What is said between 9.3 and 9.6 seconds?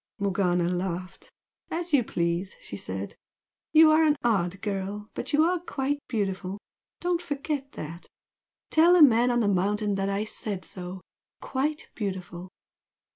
the